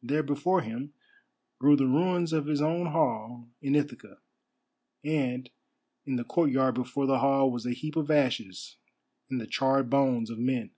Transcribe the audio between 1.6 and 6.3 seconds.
the ruins of his own hall in Ithaca, and in the